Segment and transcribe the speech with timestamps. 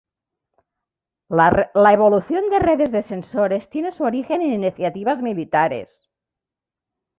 [1.39, 6.09] La evolución de redes de sensores tiene su origen en iniciativas militares.